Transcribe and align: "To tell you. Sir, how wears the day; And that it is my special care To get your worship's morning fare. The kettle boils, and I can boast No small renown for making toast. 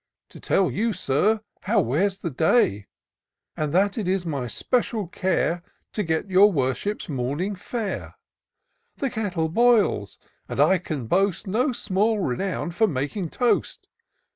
"To 0.31 0.39
tell 0.39 0.71
you. 0.71 0.93
Sir, 0.93 1.41
how 1.61 1.79
wears 1.79 2.17
the 2.17 2.31
day; 2.31 2.87
And 3.55 3.71
that 3.71 3.99
it 3.99 4.07
is 4.07 4.25
my 4.25 4.47
special 4.47 5.05
care 5.07 5.61
To 5.93 6.01
get 6.01 6.27
your 6.27 6.51
worship's 6.51 7.07
morning 7.07 7.53
fare. 7.53 8.15
The 8.97 9.11
kettle 9.11 9.47
boils, 9.49 10.17
and 10.49 10.59
I 10.59 10.79
can 10.79 11.05
boast 11.05 11.45
No 11.45 11.71
small 11.71 12.17
renown 12.17 12.71
for 12.71 12.87
making 12.87 13.29
toast. 13.29 13.89